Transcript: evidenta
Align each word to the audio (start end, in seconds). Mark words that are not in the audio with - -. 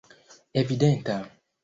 evidenta 0.59 1.17